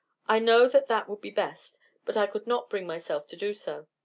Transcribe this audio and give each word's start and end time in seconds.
I 0.27 0.39
know 0.39 0.67
that 0.67 0.87
that 0.87 1.07
would 1.07 1.21
be 1.21 1.29
best, 1.29 1.77
but 2.05 2.17
I 2.17 2.25
could 2.25 2.47
not 2.47 2.71
bring 2.71 2.87
myself 2.87 3.27
to 3.27 3.35
do 3.35 3.53
so. 3.53 3.85